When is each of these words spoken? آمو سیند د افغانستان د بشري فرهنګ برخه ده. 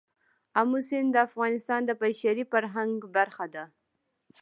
آمو 0.59 0.79
سیند 0.87 1.09
د 1.13 1.17
افغانستان 1.27 1.81
د 1.85 1.91
بشري 2.01 2.43
فرهنګ 2.51 2.93
برخه 3.15 3.45
ده. 3.53 3.63